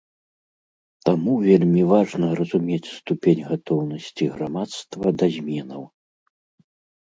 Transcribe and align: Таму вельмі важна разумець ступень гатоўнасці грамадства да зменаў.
Таму 1.09 1.35
вельмі 1.47 1.83
важна 1.93 2.27
разумець 2.41 2.93
ступень 2.97 3.45
гатоўнасці 3.53 4.25
грамадства 4.35 5.07
да 5.23 5.33
зменаў. 5.41 5.83